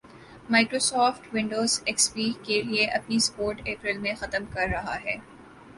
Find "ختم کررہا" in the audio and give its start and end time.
4.19-4.95